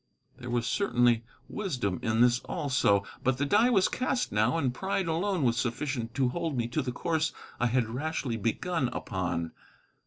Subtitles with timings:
[0.39, 3.03] There was certainly wisdom in this, also.
[3.23, 6.81] But the die was cast now, and pride alone was sufficient to hold me to
[6.81, 9.51] the course I had rashly begun upon.